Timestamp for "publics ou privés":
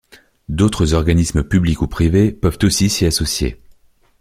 1.43-2.31